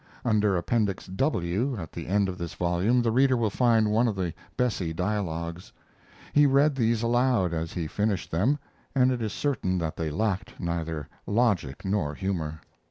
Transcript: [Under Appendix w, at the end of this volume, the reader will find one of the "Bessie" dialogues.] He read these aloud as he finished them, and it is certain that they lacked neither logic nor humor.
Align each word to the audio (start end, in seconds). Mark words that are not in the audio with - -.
[Under 0.25 0.57
Appendix 0.57 1.05
w, 1.05 1.77
at 1.77 1.91
the 1.91 2.07
end 2.07 2.27
of 2.27 2.39
this 2.39 2.55
volume, 2.55 3.03
the 3.03 3.11
reader 3.11 3.37
will 3.37 3.51
find 3.51 3.91
one 3.91 4.07
of 4.07 4.15
the 4.15 4.33
"Bessie" 4.57 4.93
dialogues.] 4.93 5.71
He 6.33 6.47
read 6.47 6.73
these 6.73 7.03
aloud 7.03 7.53
as 7.53 7.73
he 7.73 7.85
finished 7.85 8.31
them, 8.31 8.57
and 8.95 9.11
it 9.11 9.21
is 9.21 9.31
certain 9.31 9.77
that 9.77 9.97
they 9.97 10.09
lacked 10.09 10.59
neither 10.59 11.07
logic 11.27 11.85
nor 11.85 12.15
humor. 12.15 12.61